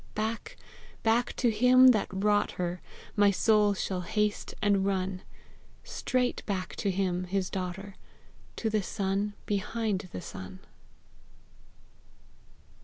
[0.15, 0.57] Back,
[1.03, 2.81] back to him that wrought her
[3.15, 5.21] My soul shall haste and run;
[5.83, 7.93] Straight back to him, his daughter,
[8.55, 10.61] To the sun behind the sun.